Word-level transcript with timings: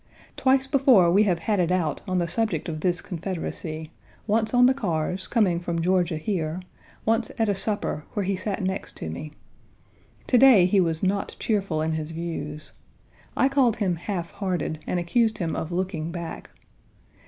Twice 0.35 0.65
before 0.65 1.11
we 1.11 1.25
have 1.25 1.37
had 1.37 1.59
it 1.59 1.71
out 1.71 2.01
on 2.07 2.17
the 2.17 2.27
subject 2.27 2.67
of 2.67 2.79
this 2.79 3.01
Confederacy, 3.01 3.91
once 4.25 4.51
on 4.51 4.65
the 4.65 4.73
cars, 4.73 5.27
coming 5.27 5.59
from 5.59 5.79
Georgia 5.79 6.17
here, 6.17 6.59
once 7.05 7.31
at 7.37 7.47
a 7.47 7.53
supper, 7.53 8.05
where 8.13 8.23
he 8.25 8.35
sat 8.35 8.63
next 8.63 8.97
to 8.97 9.11
me. 9.11 9.31
To 10.25 10.39
day 10.39 10.65
he 10.65 10.79
was 10.81 11.03
not 11.03 11.35
cheerful 11.37 11.83
in 11.83 11.91
his 11.91 12.09
views. 12.09 12.73
I 13.37 13.47
called 13.47 13.75
him 13.75 13.97
half 13.97 14.31
hearted, 14.31 14.79
and 14.87 14.99
accused 14.99 15.37
him 15.37 15.55
of 15.55 15.71
looking 15.71 16.11
back. 16.11 16.49